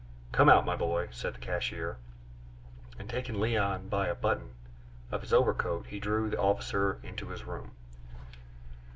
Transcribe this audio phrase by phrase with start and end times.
[0.31, 1.97] "Come out, my boy," said the cashier;
[2.97, 4.55] and, taking Léon by a button
[5.11, 7.73] of his overcoat, he drew the officer into his room.